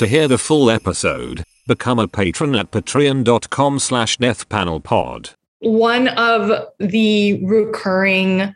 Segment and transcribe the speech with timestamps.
[0.00, 5.34] To hear the full episode, become a patron at patreon.com slash deathpanelpod.
[5.58, 8.54] One of the recurring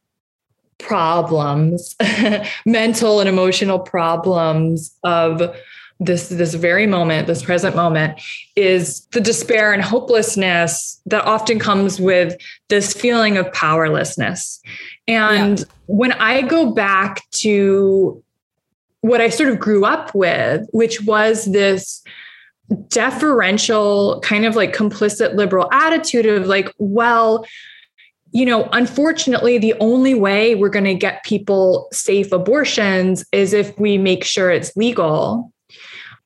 [0.79, 1.96] problems,
[2.65, 5.54] mental and emotional problems of
[6.01, 8.20] this this very moment this present moment
[8.56, 12.36] is the despair and hopelessness that often comes with
[12.68, 14.61] this feeling of powerlessness
[15.06, 15.64] and yeah.
[15.86, 18.23] when i go back to
[19.05, 22.03] what i sort of grew up with which was this
[22.89, 27.44] deferential kind of like complicit liberal attitude of like well
[28.35, 33.78] you know, unfortunately, the only way we're going to get people safe abortions is if
[33.78, 35.52] we make sure it's legal.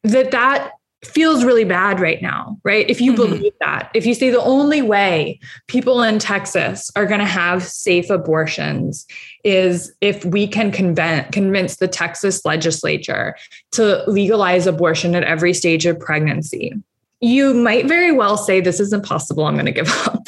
[0.04, 0.73] That that
[1.05, 2.88] feels really bad right now, right?
[2.91, 3.23] If you mm-hmm.
[3.23, 5.38] believe that, if you say the only way
[5.69, 9.07] people in Texas are going to have safe abortions
[9.45, 13.37] is if we can convince, convince the Texas legislature
[13.73, 16.73] to legalize abortion at every stage of pregnancy,
[17.21, 19.45] you might very well say, This is impossible.
[19.45, 20.27] I'm going to give up.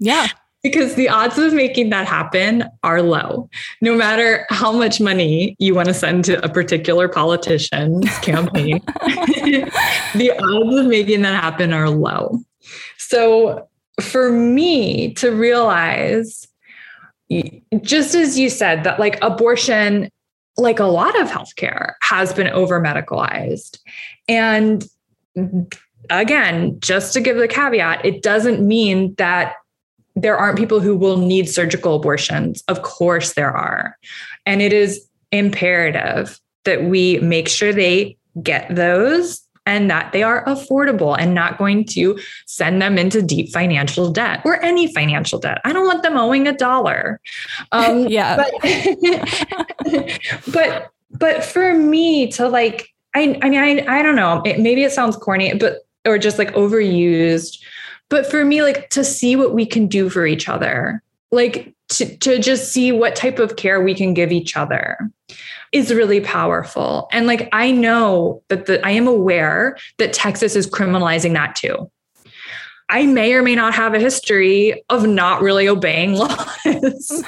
[0.00, 0.28] Yeah
[0.62, 3.48] because the odds of making that happen are low.
[3.80, 8.80] No matter how much money you want to send to a particular politician's campaign,
[10.14, 12.40] the odds of making that happen are low.
[12.96, 13.68] So
[14.00, 16.46] for me to realize,
[17.82, 20.10] just as you said, that like abortion,
[20.56, 23.78] like a lot of healthcare, has been over medicalized.
[24.28, 24.84] And
[26.10, 29.54] again, just to give the caveat, it doesn't mean that
[30.22, 32.64] there aren't people who will need surgical abortions.
[32.68, 33.96] Of course, there are.
[34.46, 40.44] And it is imperative that we make sure they get those and that they are
[40.46, 45.60] affordable and not going to send them into deep financial debt or any financial debt.
[45.64, 47.20] I don't want them owing a dollar.
[47.72, 48.36] Um, yeah.
[48.36, 50.20] But,
[50.52, 54.84] but, but for me to like, I, I mean, I, I don't know, it, maybe
[54.84, 57.58] it sounds corny, but, or just like overused,
[58.08, 62.16] but for me, like to see what we can do for each other, like to,
[62.18, 65.10] to just see what type of care we can give each other
[65.72, 67.08] is really powerful.
[67.12, 71.90] And like I know that the I am aware that Texas is criminalizing that too.
[72.90, 77.24] I may or may not have a history of not really obeying laws.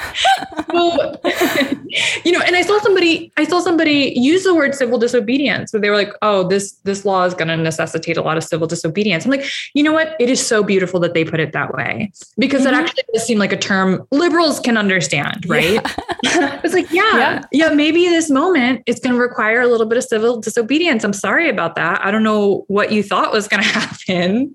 [0.69, 1.19] well,
[2.25, 5.79] you know, and I saw somebody, I saw somebody use the word civil disobedience, where
[5.79, 8.67] they were like, "Oh, this this law is going to necessitate a lot of civil
[8.67, 10.15] disobedience." I'm like, you know what?
[10.19, 12.71] It is so beautiful that they put it that way because mm-hmm.
[12.71, 15.73] that actually does seem like a term liberals can understand, right?
[15.73, 15.91] Yeah.
[16.23, 19.97] it's like, yeah, yeah, yeah, maybe this moment is going to require a little bit
[19.97, 21.03] of civil disobedience.
[21.03, 22.03] I'm sorry about that.
[22.05, 24.53] I don't know what you thought was going to happen,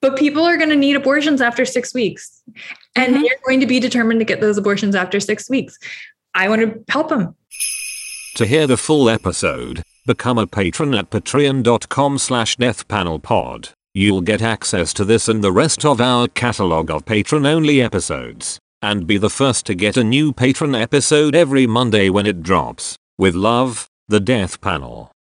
[0.00, 2.42] but people are going to need abortions after six weeks,
[2.96, 3.22] and mm-hmm.
[3.22, 5.78] they're going to be determined to get those abortions after six weeks.
[6.34, 7.36] I want to help them.
[8.36, 13.70] To hear the full episode, become a patron at patreon.com slash deathpanelpod.
[13.96, 19.06] You'll get access to this and the rest of our catalog of patron-only episodes, and
[19.06, 22.98] be the first to get a new patron episode every Monday when it drops.
[23.16, 25.13] With love, The Death Panel.